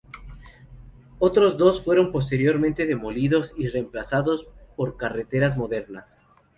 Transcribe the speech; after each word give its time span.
Otros 1.19 1.59
dos 1.59 1.83
fueron 1.83 2.11
posteriormente 2.11 2.87
demolidos 2.87 3.53
y 3.55 3.67
reemplazados 3.67 4.47
por 4.75 4.97
carreteras 4.97 5.57
modernas. 5.57 6.17